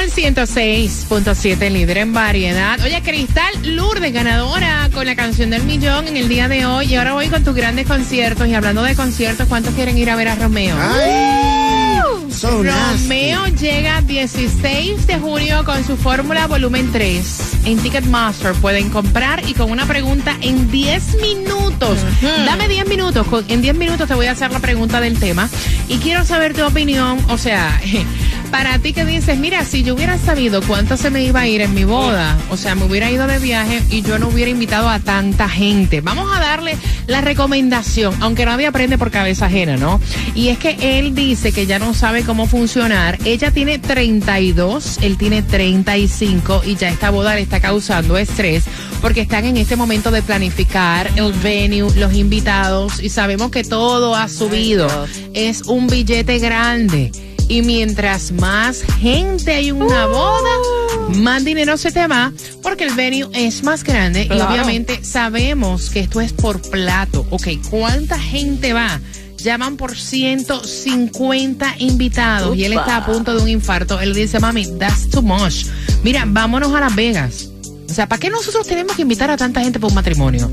Sol 0.00 0.08
106.7, 0.08 1.70
líder 1.70 1.98
en 1.98 2.14
variedad. 2.14 2.80
Oye, 2.80 3.02
Cristal 3.02 3.52
Lourdes, 3.76 4.14
ganadora 4.14 4.88
con 4.94 5.04
la 5.04 5.14
canción 5.14 5.50
del 5.50 5.64
millón 5.64 6.08
en 6.08 6.16
el 6.16 6.26
día 6.26 6.48
de 6.48 6.64
hoy. 6.64 6.86
Y 6.86 6.94
ahora 6.94 7.12
voy 7.12 7.28
con 7.28 7.44
tus 7.44 7.54
grandes 7.54 7.86
conciertos. 7.86 8.48
Y 8.48 8.54
hablando 8.54 8.82
de 8.82 8.96
conciertos, 8.96 9.46
¿cuántos 9.46 9.74
quieren 9.74 9.98
ir 9.98 10.08
a 10.08 10.16
ver 10.16 10.28
a 10.28 10.36
Romeo? 10.36 10.74
So 12.30 12.62
nasty. 12.62 13.02
Romeo 13.02 13.46
llega 13.48 14.00
16 14.00 15.06
de 15.06 15.18
junio 15.18 15.64
con 15.66 15.84
su 15.84 15.98
fórmula 15.98 16.46
volumen 16.46 16.90
3. 16.92 17.66
En 17.66 17.78
Ticketmaster 17.78 18.54
pueden 18.54 18.88
comprar 18.88 19.46
y 19.46 19.52
con 19.52 19.70
una 19.70 19.84
pregunta 19.84 20.34
en 20.40 20.70
10 20.70 21.16
minutos. 21.16 21.98
Dame 22.46 22.68
10 22.68 22.88
minutos. 22.88 23.26
En 23.48 23.60
10 23.60 23.74
minutos 23.74 24.08
te 24.08 24.14
voy 24.14 24.26
a 24.26 24.32
hacer 24.32 24.50
la 24.50 24.60
pregunta 24.60 25.02
del 25.02 25.18
tema. 25.18 25.50
Y 25.88 25.98
quiero 25.98 26.24
saber 26.24 26.54
tu 26.54 26.64
opinión. 26.64 27.18
O 27.28 27.36
sea, 27.36 27.78
para 28.50 28.78
ti 28.78 28.92
que 28.92 29.04
dices, 29.04 29.38
mira, 29.38 29.64
si 29.64 29.82
yo 29.82 29.94
hubiera 29.94 30.18
sabido 30.18 30.62
cuánto 30.62 30.96
se 30.96 31.10
me 31.10 31.22
iba 31.22 31.40
a 31.40 31.46
ir 31.46 31.60
en 31.60 31.74
mi 31.74 31.84
boda, 31.84 32.38
o 32.50 32.56
sea, 32.56 32.74
me 32.74 32.84
hubiera 32.84 33.10
ido 33.10 33.26
de 33.26 33.38
viaje 33.38 33.82
y 33.90 34.02
yo 34.02 34.18
no 34.18 34.28
hubiera 34.28 34.50
invitado 34.50 34.88
a 34.88 34.98
tanta 34.98 35.48
gente. 35.48 36.00
Vamos 36.00 36.30
a 36.34 36.40
darle 36.40 36.76
la 37.06 37.20
recomendación, 37.20 38.14
aunque 38.20 38.44
nadie 38.44 38.66
aprende 38.66 38.98
por 38.98 39.10
cabeza 39.10 39.46
ajena, 39.46 39.76
¿no? 39.76 40.00
Y 40.34 40.48
es 40.48 40.58
que 40.58 40.98
él 40.98 41.14
dice 41.14 41.52
que 41.52 41.66
ya 41.66 41.78
no 41.78 41.94
sabe 41.94 42.22
cómo 42.22 42.46
funcionar. 42.46 43.18
Ella 43.24 43.50
tiene 43.50 43.78
32, 43.78 44.98
él 45.02 45.16
tiene 45.16 45.42
35 45.42 46.62
y 46.66 46.76
ya 46.76 46.88
esta 46.88 47.10
boda 47.10 47.34
le 47.34 47.42
está 47.42 47.60
causando 47.60 48.18
estrés 48.18 48.64
porque 49.00 49.22
están 49.22 49.44
en 49.44 49.56
este 49.56 49.76
momento 49.76 50.10
de 50.10 50.22
planificar 50.22 51.10
el 51.16 51.32
venue, 51.32 51.94
los 51.96 52.14
invitados 52.14 53.02
y 53.02 53.08
sabemos 53.08 53.50
que 53.50 53.64
todo 53.64 54.14
ha 54.14 54.28
subido. 54.28 54.88
Es 55.34 55.62
un 55.62 55.86
billete 55.86 56.38
grande. 56.38 57.12
Y 57.50 57.62
mientras 57.62 58.30
más 58.30 58.80
gente 59.00 59.52
hay 59.52 59.70
en 59.70 59.82
una 59.82 60.06
boda, 60.06 60.50
más 61.16 61.44
dinero 61.44 61.76
se 61.76 61.90
te 61.90 62.06
va 62.06 62.32
porque 62.62 62.84
el 62.84 62.94
venue 62.94 63.28
es 63.32 63.64
más 63.64 63.82
grande 63.82 64.28
y 64.30 64.40
obviamente 64.40 65.04
sabemos 65.04 65.90
que 65.90 65.98
esto 65.98 66.20
es 66.20 66.32
por 66.32 66.62
plato. 66.62 67.26
Ok, 67.30 67.48
¿cuánta 67.68 68.20
gente 68.20 68.72
va? 68.72 69.00
Llaman 69.36 69.76
por 69.76 69.96
150 69.96 71.74
invitados 71.78 72.56
y 72.56 72.66
él 72.66 72.74
está 72.74 72.98
a 72.98 73.06
punto 73.06 73.34
de 73.34 73.42
un 73.42 73.48
infarto. 73.48 74.00
Él 74.00 74.14
dice, 74.14 74.38
mami, 74.38 74.68
that's 74.78 75.10
too 75.10 75.20
much. 75.20 75.66
Mira, 76.04 76.22
vámonos 76.28 76.72
a 76.72 76.78
Las 76.78 76.94
Vegas. 76.94 77.48
O 77.88 77.92
sea, 77.92 78.08
¿para 78.08 78.20
qué 78.20 78.30
nosotros 78.30 78.64
tenemos 78.64 78.94
que 78.94 79.02
invitar 79.02 79.28
a 79.28 79.36
tanta 79.36 79.60
gente 79.60 79.80
por 79.80 79.88
un 79.88 79.96
matrimonio? 79.96 80.48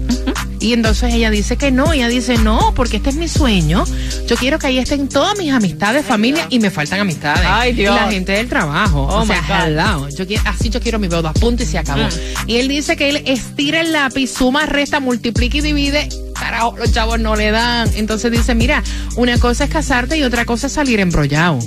Y 0.60 0.74
entonces 0.74 1.14
ella 1.14 1.30
dice 1.30 1.58
que 1.58 1.72
no, 1.72 1.94
ella 1.94 2.08
dice 2.08 2.38
no, 2.38 2.74
porque 2.76 2.98
este 2.98 3.10
es 3.10 3.16
mi 3.16 3.28
sueño. 3.28 3.84
Yo 4.28 4.36
quiero 4.36 4.60
que 4.60 4.68
ahí 4.68 4.78
estén 4.80 5.08
todas 5.08 5.38
mis 5.38 5.52
amistades, 5.52 6.06
familia, 6.06 6.48
y 6.50 6.60
me 6.60 6.72
faltan 6.72 7.00
amistades. 7.00 7.46
Ay, 7.48 7.74
Dios. 7.74 7.96
Y 7.96 8.00
la 8.00 8.12
gente 8.12 8.32
del 8.34 8.48
trabajo. 8.48 9.04
Oh, 9.04 9.22
o 9.22 9.26
sea, 9.26 9.42
my 9.42 9.48
God. 9.48 9.68
hello. 9.68 10.10
Yo 10.10 10.28
quiero, 10.28 10.44
así 10.46 10.70
yo 10.70 10.82
quiero 10.82 11.00
mi 11.00 11.08
boda, 11.08 11.34
punto 11.34 11.64
y 11.64 11.66
se 11.66 11.78
acabó. 11.78 12.04
Mm. 12.04 12.50
Y 12.50 12.56
él 12.58 12.68
dice 12.68 12.96
que 12.96 13.10
él 13.10 13.24
estira 13.26 13.82
el 13.82 13.92
lápiz, 13.92 14.28
suma, 14.28 14.66
resta, 14.66 15.00
multiplica 15.00 15.58
y 15.58 15.62
divide. 15.62 16.10
Carajo, 16.34 16.78
los 16.78 16.92
chavos 16.92 17.20
no 17.20 17.36
le 17.36 17.52
dan. 17.52 17.90
Entonces 17.96 18.32
dice, 18.32 18.56
mira, 18.56 18.84
una 19.16 19.38
cosa 19.40 19.66
es 19.66 19.70
casarte 19.70 20.18
y 20.18 20.24
otra 20.24 20.46
cosa 20.46 20.68
es 20.68 20.74
salir 20.74 21.00
embrollado. 21.00 21.60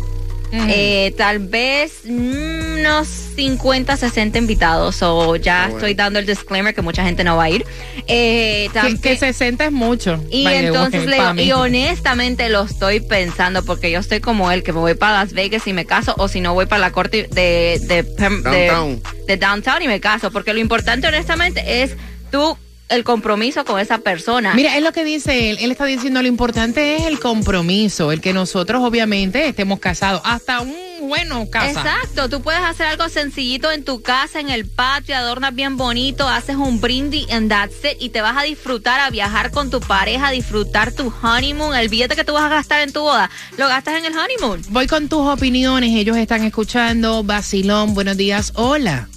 Eh, 0.52 1.14
tal 1.18 1.40
vez 1.40 1.94
mm, 2.04 2.63
unos 2.86 3.08
50, 3.36 3.96
60 3.98 4.38
invitados. 4.38 5.02
O 5.02 5.36
ya 5.36 5.64
Ah, 5.64 5.68
bueno. 5.68 5.78
estoy 5.78 5.94
dando 5.94 6.20
el 6.20 6.26
disclaimer 6.26 6.74
que 6.76 6.82
mucha 6.82 7.04
gente 7.04 7.24
no 7.24 7.38
va 7.38 7.46
a 7.46 7.50
ir. 7.50 7.66
Eh, 8.08 8.70
Que, 8.74 8.80
tam- 8.80 9.00
que 9.00 9.18
60 9.18 9.66
es 9.66 9.72
mucho. 9.72 10.24
y 10.30 10.46
entonces 10.46 11.06
way, 11.08 11.36
le 11.36 11.44
y 11.44 11.52
honestamente 11.52 12.50
lo 12.50 12.64
estoy 12.64 13.00
pensando 13.00 13.64
porque 13.64 13.92
yo 13.92 14.00
estoy 14.00 14.20
como 14.20 14.52
él, 14.52 14.64
que 14.64 14.74
me 14.74 14.80
voy 14.80 14.94
para 14.96 15.20
Las 15.20 15.34
Vegas 15.34 15.66
y 15.68 15.74
me 15.74 15.86
caso, 15.86 16.14
o 16.18 16.28
si 16.28 16.42
no 16.42 16.54
voy 16.54 16.66
para 16.66 16.80
la 16.82 16.92
corte 16.92 17.28
de, 17.32 17.80
de, 17.84 18.04
de- 18.04 18.42
Downtown. 18.42 19.02
de 19.28 19.38
downtown 19.38 19.82
y 19.82 19.88
me 19.88 20.00
caso, 20.00 20.32
porque 20.32 20.54
lo 20.54 20.60
importante 20.60 21.08
honestamente 21.08 21.84
es 21.84 21.96
tú 22.32 22.58
el 22.90 23.04
compromiso 23.04 23.64
con 23.66 23.80
esa 23.80 24.00
persona. 24.00 24.54
Mira, 24.54 24.76
es 24.78 24.84
lo 24.84 24.92
que 24.92 25.04
dice 25.04 25.50
él. 25.50 25.58
Él 25.62 25.72
está 25.72 25.86
diciendo 25.86 26.22
lo 26.22 26.28
importante 26.28 26.98
es 26.98 27.06
el 27.06 27.20
compromiso, 27.20 28.12
el 28.12 28.22
que 28.22 28.34
nosotros 28.34 28.84
obviamente 28.84 29.48
estemos 29.48 29.80
casados. 29.80 30.22
Hasta 30.26 30.60
un 30.62 30.76
bueno 31.08 31.50
casa. 31.50 31.70
Exacto, 31.70 32.30
tú 32.30 32.42
puedes 32.42 32.62
hacer 32.62 32.88
algo 32.88 33.10
sencillito 33.10 33.72
en 33.72 33.84
tu 33.84 34.02
casa, 34.02 34.40
en 34.40 34.50
el 34.50 34.66
patio, 34.66 35.16
adornas 35.16 35.54
bien 35.54 35.78
bonito, 35.78 36.28
haces 36.28 36.56
un 36.56 36.82
brindis 36.82 37.30
and 37.32 37.50
that's 37.50 37.76
it, 37.84 37.98
y 38.00 38.10
te 38.10 38.22
vas 38.22 38.38
a 38.38 38.44
disfrutar, 38.44 39.00
a 39.00 39.10
viajar 39.10 39.52
con 39.52 39.70
tu 39.70 39.80
pareja, 39.80 40.28
a 40.28 40.32
disfrutar 40.32 40.92
tu 40.92 41.14
honeymoon, 41.22 41.76
el 41.76 41.90
billete 41.90 42.16
que 42.16 42.24
tú 42.24 42.34
vas 42.34 42.44
a 42.44 42.50
gastar 42.50 42.82
en 42.82 42.92
tu 42.94 43.02
boda, 43.02 43.30
lo 43.58 43.68
gastas 43.68 44.00
en 44.00 44.06
el 44.06 44.18
honeymoon. 44.18 44.62
Voy 44.70 44.88
con 44.88 45.10
tus 45.10 45.22
opiniones. 45.28 45.92
Ellos 45.92 46.18
están 46.18 46.44
escuchando. 46.44 47.24
Basilón, 47.24 47.94
buenos 47.94 48.18
días. 48.18 48.54
Hola. 48.56 49.08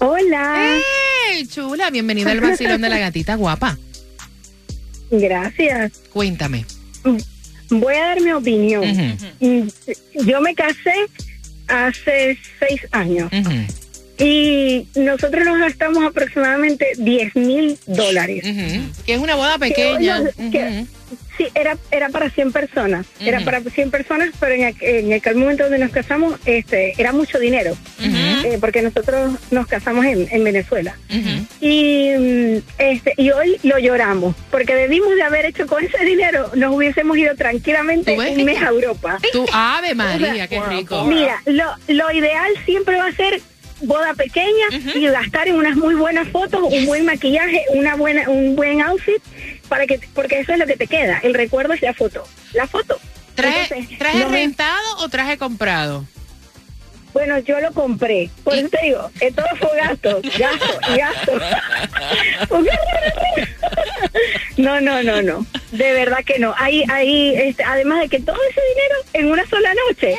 Hola. 0.00 0.78
¡Hey, 1.30 1.46
chula! 1.46 1.90
Bienvenida 1.90 2.30
al 2.30 2.40
Basilón 2.40 2.80
de 2.80 2.88
la 2.88 2.98
gatita 3.00 3.34
guapa. 3.36 3.78
Gracias. 5.10 5.92
Cuéntame. 6.12 6.66
Voy 7.80 7.94
a 7.94 8.06
dar 8.08 8.20
mi 8.20 8.32
opinión. 8.32 8.84
Mm, 9.40 9.62
Yo 10.26 10.40
me 10.40 10.54
casé 10.54 10.94
hace 11.68 12.38
seis 12.58 12.80
años 12.92 13.30
y 14.18 14.86
nosotros 14.94 15.44
nos 15.44 15.58
gastamos 15.58 16.04
aproximadamente 16.04 16.86
10 16.98 17.34
mil 17.36 17.78
dólares. 17.86 18.42
Que 19.04 19.14
es 19.14 19.18
una 19.18 19.34
boda 19.34 19.58
pequeña. 19.58 20.22
Que. 20.52 20.84
Sí, 21.36 21.46
era, 21.54 21.76
era 21.90 22.08
para 22.10 22.30
100 22.30 22.52
personas. 22.52 23.06
Era 23.20 23.40
para 23.44 23.60
100 23.60 23.90
personas, 23.90 24.30
pero 24.40 24.54
en, 24.54 24.62
aqu- 24.62 24.82
en 24.82 25.12
aquel 25.12 25.36
momento 25.36 25.64
donde 25.64 25.78
nos 25.78 25.90
casamos 25.90 26.34
este, 26.44 26.94
era 27.00 27.12
mucho 27.12 27.38
dinero. 27.38 27.76
Eh, 28.44 28.58
porque 28.60 28.82
nosotros 28.82 29.32
nos 29.50 29.66
casamos 29.66 30.04
en, 30.04 30.28
en 30.30 30.44
Venezuela. 30.44 30.96
Y, 31.60 32.10
mm, 32.18 32.56
este, 32.78 33.14
y 33.16 33.30
hoy 33.30 33.56
lo 33.62 33.78
lloramos, 33.78 34.34
porque 34.50 34.74
debimos 34.74 35.14
de 35.14 35.22
haber 35.22 35.46
hecho 35.46 35.66
con 35.66 35.84
ese 35.84 36.04
dinero, 36.04 36.50
nos 36.54 36.74
hubiésemos 36.74 37.16
ido 37.16 37.34
tranquilamente 37.34 38.14
un 38.38 38.44
mes 38.44 38.62
a 38.62 38.68
Europa. 38.68 39.18
Tú, 39.32 39.46
Ave 39.52 39.94
María, 39.94 40.46
qué 40.48 40.60
rico. 40.68 41.04
Mira, 41.04 41.40
lo, 41.46 41.64
lo 41.88 42.12
ideal 42.12 42.52
siempre 42.64 42.96
va 42.96 43.06
a 43.06 43.12
ser 43.12 43.40
boda 43.80 44.14
pequeña 44.14 44.66
y 44.94 45.06
gastar 45.08 45.48
en 45.48 45.56
unas 45.56 45.76
muy 45.76 45.94
buenas 45.94 46.28
fotos, 46.28 46.60
un 46.62 46.86
buen 46.86 47.04
maquillaje, 47.04 47.62
una 47.74 47.96
buena, 47.96 48.28
un 48.30 48.54
buen 48.56 48.80
outfit, 48.80 49.20
para 49.68 49.86
que, 49.86 50.00
porque 50.14 50.40
eso 50.40 50.52
es 50.52 50.58
lo 50.58 50.66
que 50.66 50.76
te 50.76 50.86
queda. 50.86 51.20
El 51.22 51.34
recuerdo 51.34 51.72
es 51.74 51.82
la 51.82 51.94
foto. 51.94 52.26
La 52.52 52.66
foto. 52.66 52.98
¿Traje, 53.34 53.62
Entonces, 53.74 53.98
traje 53.98 54.18
no 54.20 54.28
me- 54.30 54.38
rentado 54.38 54.96
o 54.98 55.08
traje 55.08 55.36
comprado? 55.38 56.04
Bueno, 57.12 57.38
yo 57.38 57.60
lo 57.60 57.72
compré. 57.72 58.28
Por 58.42 58.54
eso 58.54 58.68
te 58.68 58.78
digo, 58.82 59.08
todo 59.36 59.46
fue 59.58 59.76
gasto, 59.76 60.20
gasto 60.38 60.78
y 60.92 60.98
gasto. 60.98 61.32
no, 64.56 64.80
no, 64.80 65.02
no, 65.02 65.22
no. 65.22 65.46
De 65.72 65.92
verdad 65.92 66.18
que 66.24 66.38
no. 66.38 66.54
Ahí, 66.58 66.84
ahí, 66.90 67.34
este, 67.36 67.62
además 67.64 68.00
de 68.00 68.08
que 68.08 68.20
todo 68.20 68.36
ese 68.50 68.60
dinero 68.74 68.94
en 69.12 69.30
una 69.30 69.46
sola 69.48 69.72
noche. 69.88 70.14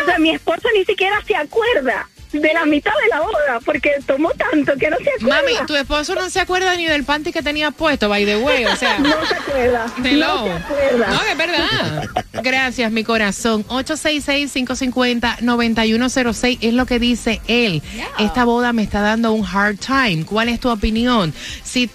O 0.00 0.04
sea, 0.04 0.18
mi 0.18 0.30
esposo 0.30 0.68
ni 0.74 0.84
siquiera 0.84 1.16
se 1.26 1.34
acuerda 1.36 2.08
de 2.32 2.52
la 2.52 2.66
mitad 2.66 2.92
de 3.02 3.08
la 3.08 3.20
boda 3.20 3.60
porque 3.64 3.92
tomó 4.06 4.30
tanto 4.30 4.74
que 4.76 4.90
no 4.90 4.96
se 4.98 5.10
acuerda. 5.10 5.42
Mami, 5.42 5.54
tu 5.66 5.74
esposo 5.76 6.14
no 6.14 6.28
se 6.30 6.40
acuerda 6.40 6.74
ni 6.76 6.86
del 6.86 7.04
panty 7.04 7.32
que 7.32 7.42
tenía 7.42 7.70
puesto, 7.70 8.08
by 8.08 8.24
the 8.24 8.36
way, 8.36 8.64
o 8.64 8.76
sea. 8.76 8.98
No 9.06 9.26
se 9.26 9.34
acuerda. 9.34 9.86
Hello. 10.04 10.26
No 10.26 10.46
se 10.46 10.52
acuerda. 10.52 11.06
No, 11.08 11.22
es 11.22 11.36
verdad. 11.36 12.08
Gracias, 12.42 12.90
mi 12.92 13.04
corazón. 13.04 13.64
866-550-9106 13.68 16.58
es 16.60 16.74
lo 16.74 16.86
que 16.86 16.98
dice 16.98 17.40
él. 17.46 17.82
Esta 18.18 18.44
boda 18.44 18.72
me 18.72 18.82
está 18.82 19.00
dando 19.00 19.32
un 19.32 19.46
hard 19.46 19.78
time. 19.78 20.24
¿Cuál 20.24 20.48
es 20.48 20.58
tu 20.60 20.70
opinión? 20.70 21.32
Si 21.62 21.88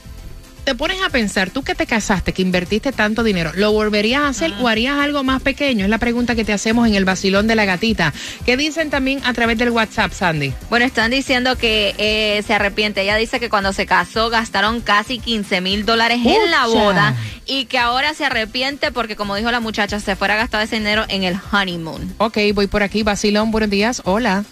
te 0.63 0.75
pones 0.75 1.01
a 1.01 1.09
pensar, 1.09 1.49
tú 1.49 1.63
que 1.63 1.75
te 1.75 1.85
casaste, 1.85 2.33
que 2.33 2.41
invertiste 2.41 2.91
tanto 2.91 3.23
dinero, 3.23 3.51
¿lo 3.55 3.71
volverías 3.71 4.21
a 4.21 4.27
hacer 4.27 4.53
o 4.61 4.67
harías 4.67 4.97
algo 4.97 5.23
más 5.23 5.41
pequeño? 5.41 5.85
Es 5.85 5.89
la 5.89 5.97
pregunta 5.97 6.35
que 6.35 6.45
te 6.45 6.53
hacemos 6.53 6.87
en 6.87 6.95
el 6.95 7.05
vacilón 7.05 7.47
de 7.47 7.55
la 7.55 7.65
gatita. 7.65 8.13
¿Qué 8.45 8.57
dicen 8.57 8.89
también 8.89 9.21
a 9.23 9.33
través 9.33 9.57
del 9.57 9.71
WhatsApp, 9.71 10.11
Sandy? 10.11 10.53
Bueno, 10.69 10.85
están 10.85 11.11
diciendo 11.11 11.57
que 11.57 11.95
eh, 11.97 12.43
se 12.45 12.53
arrepiente. 12.53 13.01
Ella 13.01 13.15
dice 13.15 13.39
que 13.39 13.49
cuando 13.49 13.73
se 13.73 13.85
casó 13.85 14.29
gastaron 14.29 14.81
casi 14.81 15.19
15 15.19 15.61
mil 15.61 15.85
dólares 15.85 16.19
en 16.23 16.51
la 16.51 16.67
boda 16.67 17.15
y 17.45 17.65
que 17.65 17.77
ahora 17.77 18.13
se 18.13 18.25
arrepiente 18.25 18.91
porque, 18.91 19.15
como 19.15 19.35
dijo 19.35 19.51
la 19.51 19.59
muchacha, 19.59 19.99
se 19.99 20.15
fuera 20.15 20.35
a 20.35 20.37
gastar 20.37 20.61
ese 20.61 20.77
dinero 20.77 21.05
en 21.09 21.23
el 21.23 21.37
honeymoon. 21.51 22.15
Ok, 22.19 22.37
voy 22.53 22.67
por 22.67 22.83
aquí. 22.83 23.03
Vacilón, 23.03 23.51
buenos 23.51 23.69
días. 23.69 24.01
Hola. 24.05 24.45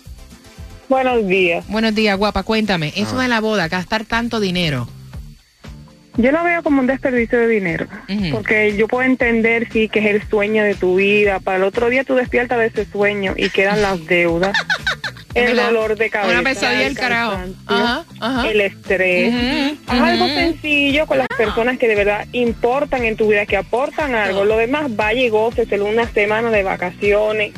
Buenos 0.87 1.27
días. 1.27 1.65
Buenos 1.67 1.93
días, 1.93 2.17
guapa. 2.17 2.41
Cuéntame, 2.41 2.93
eso 2.95 3.19
de 3.19 3.27
la 3.27 3.39
boda, 3.41 3.67
gastar 3.67 4.05
tanto 4.05 4.39
dinero. 4.39 4.87
Yo 6.17 6.31
lo 6.31 6.43
veo 6.43 6.63
como 6.63 6.81
un 6.81 6.87
desperdicio 6.87 7.39
de 7.39 7.47
dinero, 7.47 7.87
porque 8.31 8.75
yo 8.75 8.87
puedo 8.87 9.03
entender, 9.03 9.67
sí, 9.71 9.87
que 9.87 9.99
es 9.99 10.05
el 10.07 10.27
sueño 10.27 10.63
de 10.63 10.75
tu 10.75 10.95
vida. 10.95 11.39
Para 11.39 11.57
el 11.57 11.63
otro 11.63 11.89
día 11.89 12.03
tú 12.03 12.15
despiertas 12.15 12.57
de 12.59 12.65
ese 12.65 12.85
sueño 12.85 13.33
y 13.37 13.49
quedan 13.49 13.81
las 13.81 14.05
deudas, 14.05 14.57
el 15.33 15.55
dolor 15.55 15.95
de 15.95 16.09
cabeza, 16.09 16.33
Una 16.33 16.43
pesadilla 16.43 16.81
el 16.81 16.87
el 16.87 16.97
carajo. 16.97 17.37
Ajá, 17.67 18.05
ajá. 18.19 18.49
el 18.49 18.61
estrés. 18.61 19.77
Algo 19.87 20.27
sencillo 20.27 21.07
con 21.07 21.19
las 21.19 21.27
personas 21.29 21.77
que 21.77 21.87
de 21.87 21.95
verdad 21.95 22.27
importan 22.33 23.05
en 23.05 23.15
tu 23.15 23.29
vida, 23.29 23.45
que 23.45 23.55
aportan 23.57 24.15
algo. 24.15 24.43
Lo 24.43 24.57
demás, 24.57 24.93
vaya 24.95 25.21
y 25.21 25.29
góceselo 25.29 25.85
una 25.85 26.07
semana 26.07 26.49
de 26.49 26.63
vacaciones. 26.63 27.53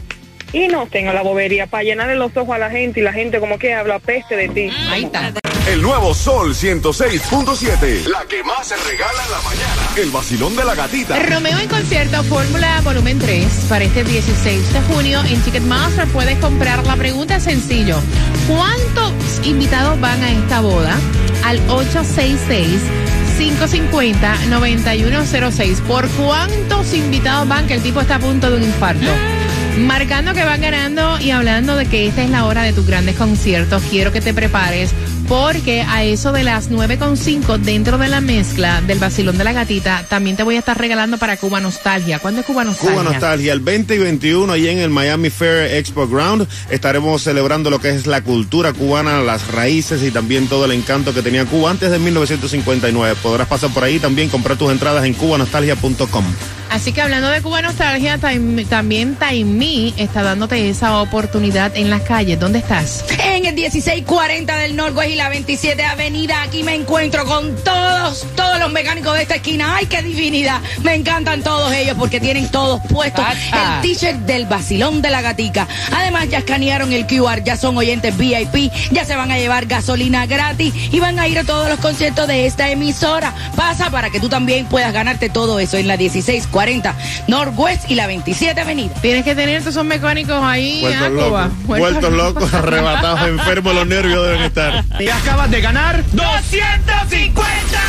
Y 0.53 0.67
no 0.67 0.85
tenga 0.85 1.13
la 1.13 1.21
bobería 1.21 1.65
para 1.67 1.83
llenarle 1.83 2.15
los 2.15 2.35
ojos 2.35 2.55
a 2.55 2.57
la 2.57 2.69
gente 2.69 2.99
y 2.99 3.03
la 3.03 3.13
gente 3.13 3.39
como 3.39 3.57
que 3.57 3.73
habla 3.73 3.99
peste 3.99 4.35
de 4.35 4.49
ti. 4.49 4.69
Ahí 4.89 5.05
está. 5.05 5.31
El 5.67 5.83
nuevo 5.83 6.15
Sol 6.15 6.55
106.7. 6.55 8.07
La 8.07 8.25
que 8.25 8.43
más 8.43 8.67
se 8.67 8.75
regala 8.77 9.23
en 9.23 9.31
la 9.31 9.41
mañana. 9.41 9.89
El 9.95 10.09
vacilón 10.09 10.55
de 10.55 10.65
la 10.65 10.73
gatita. 10.73 11.19
Romeo 11.19 11.59
en 11.59 11.69
concierto 11.69 12.23
Fórmula 12.23 12.81
Volumen 12.81 13.19
3 13.19 13.67
para 13.69 13.85
este 13.85 14.03
16 14.03 14.73
de 14.73 14.81
junio 14.81 15.21
en 15.23 15.39
Ticketmaster 15.41 16.07
puedes 16.07 16.39
comprar. 16.39 16.83
La 16.87 16.95
pregunta 16.95 17.39
sencillo. 17.39 17.99
¿Cuántos 18.47 19.45
invitados 19.45 20.01
van 20.01 20.23
a 20.23 20.31
esta 20.31 20.61
boda? 20.61 20.97
Al 21.43 21.59
866 21.69 22.81
550-9106. 23.37 25.79
¿Por 25.81 26.09
cuántos 26.09 26.91
invitados 26.93 27.47
van? 27.47 27.67
Que 27.67 27.75
el 27.75 27.83
tipo 27.83 28.01
está 28.01 28.15
a 28.15 28.19
punto 28.19 28.49
de 28.49 28.57
un 28.57 28.63
infarto. 28.63 29.11
Marcando 29.77 30.33
que 30.33 30.43
van 30.43 30.59
ganando 30.59 31.19
y 31.19 31.29
hablando 31.31 31.75
de 31.75 31.85
que 31.85 32.07
esta 32.07 32.23
es 32.23 32.29
la 32.29 32.45
hora 32.45 32.63
de 32.63 32.73
tus 32.73 32.85
grandes 32.85 33.15
conciertos. 33.15 33.81
Quiero 33.89 34.11
que 34.11 34.21
te 34.21 34.33
prepares 34.33 34.93
porque 35.27 35.81
a 35.81 36.03
eso 36.03 36.31
de 36.31 36.43
las 36.43 36.69
9.5 36.69 37.57
dentro 37.57 37.97
de 37.97 38.07
la 38.07 38.21
mezcla 38.21 38.81
del 38.81 38.99
vacilón 38.99 39.37
de 39.37 39.43
la 39.43 39.53
gatita 39.53 40.05
también 40.09 40.35
te 40.35 40.43
voy 40.43 40.55
a 40.55 40.59
estar 40.59 40.77
regalando 40.77 41.17
para 41.17 41.37
Cuba 41.37 41.59
Nostalgia. 41.59 42.19
¿Cuándo 42.19 42.41
es 42.41 42.47
Cuba 42.47 42.63
Nostalgia? 42.63 43.01
Cuba 43.01 43.11
Nostalgia, 43.11 43.53
el 43.53 43.59
20 43.59 43.95
y 43.95 43.97
21 43.97 44.53
ahí 44.53 44.67
en 44.67 44.79
el 44.79 44.89
Miami 44.89 45.29
Fair 45.29 45.73
Expo 45.75 46.07
Ground 46.07 46.47
estaremos 46.69 47.21
celebrando 47.21 47.69
lo 47.69 47.79
que 47.79 47.89
es 47.89 48.07
la 48.07 48.21
cultura 48.21 48.73
cubana, 48.73 49.21
las 49.21 49.47
raíces 49.47 50.03
y 50.03 50.11
también 50.11 50.47
todo 50.47 50.65
el 50.65 50.71
encanto 50.71 51.13
que 51.13 51.21
tenía 51.21 51.45
Cuba 51.45 51.71
antes 51.71 51.91
de 51.91 51.99
1959. 51.99 53.19
Podrás 53.21 53.47
pasar 53.47 53.71
por 53.73 53.83
ahí 53.83 53.99
también 53.99 54.29
comprar 54.29 54.57
tus 54.57 54.71
entradas 54.71 55.05
en 55.05 55.13
cubanostalgia.com. 55.13 56.25
Así 56.71 56.93
que 56.93 57.01
hablando 57.01 57.27
de 57.27 57.41
Cuba 57.41 57.61
Nostalgia, 57.61 58.17
también 58.17 59.15
Taimí 59.15 59.93
está 59.97 60.23
dándote 60.23 60.69
esa 60.69 61.01
oportunidad 61.01 61.75
en 61.75 61.89
las 61.89 62.01
calles. 62.03 62.39
¿Dónde 62.39 62.59
estás? 62.59 63.03
En 63.19 63.45
el 63.45 63.53
1640 63.55 64.55
del 64.55 64.77
Norwest 64.77 65.11
y 65.11 65.15
la 65.15 65.27
27 65.27 65.83
Avenida, 65.83 66.41
aquí 66.43 66.63
me 66.63 66.73
encuentro 66.73 67.25
con 67.25 67.53
todos, 67.57 68.25
todos 68.37 68.57
los 68.57 68.71
mecánicos 68.71 69.13
de 69.15 69.23
esta 69.23 69.35
esquina. 69.35 69.75
¡Ay, 69.75 69.87
qué 69.87 70.01
divinidad! 70.01 70.61
Me 70.81 70.95
encantan 70.95 71.43
todos 71.43 71.73
ellos 71.73 71.97
porque 71.99 72.21
tienen 72.21 72.49
todos 72.49 72.79
puestos 72.89 73.25
el 73.27 73.81
t-shirt 73.81 74.19
del 74.19 74.45
vacilón 74.45 75.01
de 75.01 75.09
la 75.09 75.21
gatica. 75.21 75.67
Además, 75.91 76.29
ya 76.29 76.37
escanearon 76.37 76.93
el 76.93 77.05
QR, 77.05 77.43
ya 77.43 77.57
son 77.57 77.77
oyentes 77.77 78.17
VIP, 78.17 78.71
ya 78.91 79.03
se 79.03 79.17
van 79.17 79.29
a 79.29 79.37
llevar 79.37 79.65
gasolina 79.65 80.25
gratis 80.25 80.73
y 80.89 81.01
van 81.01 81.19
a 81.19 81.27
ir 81.27 81.37
a 81.37 81.43
todos 81.43 81.67
los 81.67 81.79
conciertos 81.79 82.27
de 82.27 82.45
esta 82.45 82.71
emisora. 82.71 83.35
Pasa 83.57 83.89
para 83.89 84.09
que 84.09 84.21
tú 84.21 84.29
también 84.29 84.67
puedas 84.67 84.93
ganarte 84.93 85.27
todo 85.27 85.59
eso 85.59 85.75
en 85.75 85.89
la 85.89 85.97
1640 85.97 86.60
Northwest 87.27 87.89
y 87.89 87.95
la 87.95 88.07
27 88.07 88.59
Avenida. 88.61 88.93
Tienes 89.01 89.23
que 89.23 89.35
tener 89.35 89.61
todos 89.61 89.73
esos 89.73 89.85
mecánicos 89.85 90.41
ahí 90.43 90.81
Vueltos 90.81 91.09
Cuba. 91.09 91.45
locos, 91.45 91.67
vueltos 91.67 92.13
locos, 92.13 92.53
arrebatados, 92.53 93.21
enfermos, 93.27 93.75
los 93.75 93.87
nervios 93.87 94.23
deben 94.25 94.41
estar. 94.41 94.83
Y 94.99 95.09
acabas 95.09 95.49
de 95.49 95.61
ganar 95.61 96.03
250 96.11 97.81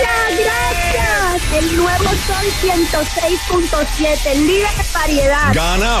Gracias, 0.00 0.46
gracias. 0.46 1.62
El 1.62 1.76
nuevo 1.76 2.04
Sol 2.04 2.46
106.7, 2.62 4.32
el 4.32 4.46
líder 4.46 4.68
de 4.76 4.84
variedad. 4.92 5.54
Gana 5.54 6.00